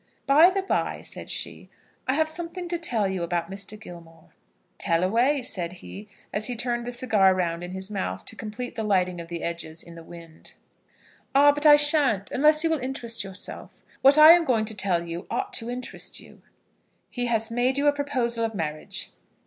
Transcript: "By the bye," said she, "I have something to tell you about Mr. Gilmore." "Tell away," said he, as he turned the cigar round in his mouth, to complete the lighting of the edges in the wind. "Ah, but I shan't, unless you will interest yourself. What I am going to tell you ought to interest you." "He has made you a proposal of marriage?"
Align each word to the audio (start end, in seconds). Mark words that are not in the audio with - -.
"By 0.25 0.49
the 0.49 0.63
bye," 0.63 1.01
said 1.01 1.29
she, 1.29 1.69
"I 2.07 2.13
have 2.15 2.27
something 2.27 2.67
to 2.69 2.79
tell 2.79 3.07
you 3.07 3.21
about 3.21 3.51
Mr. 3.51 3.79
Gilmore." 3.79 4.29
"Tell 4.79 5.03
away," 5.03 5.43
said 5.43 5.73
he, 5.73 6.07
as 6.33 6.47
he 6.47 6.55
turned 6.55 6.87
the 6.87 6.91
cigar 6.91 7.35
round 7.35 7.63
in 7.63 7.69
his 7.69 7.91
mouth, 7.91 8.25
to 8.25 8.35
complete 8.35 8.73
the 8.73 8.81
lighting 8.81 9.21
of 9.21 9.27
the 9.27 9.43
edges 9.43 9.83
in 9.83 9.93
the 9.93 10.01
wind. 10.03 10.55
"Ah, 11.35 11.51
but 11.51 11.67
I 11.67 11.75
shan't, 11.75 12.31
unless 12.31 12.63
you 12.63 12.71
will 12.71 12.79
interest 12.79 13.23
yourself. 13.23 13.83
What 14.01 14.17
I 14.17 14.31
am 14.31 14.43
going 14.43 14.65
to 14.65 14.75
tell 14.75 15.03
you 15.05 15.27
ought 15.29 15.53
to 15.53 15.69
interest 15.69 16.19
you." 16.19 16.41
"He 17.11 17.27
has 17.27 17.51
made 17.51 17.77
you 17.77 17.85
a 17.85 17.93
proposal 17.93 18.43
of 18.43 18.55
marriage?" 18.55 19.11